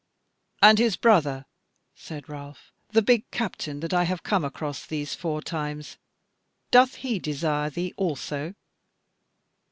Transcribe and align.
"And 0.63 0.79
his 0.79 0.95
brother," 0.97 1.45
said 1.95 2.27
Ralph, 2.27 2.71
"the 2.89 3.03
big 3.03 3.29
captain 3.29 3.81
that 3.81 3.93
I 3.93 4.05
have 4.05 4.23
come 4.23 4.43
across 4.43 4.83
these 4.83 5.13
four 5.13 5.43
times, 5.43 5.97
doth 6.71 6.95
he 6.95 7.19
desire 7.19 7.69
thee 7.69 7.93
also?" 7.97 8.55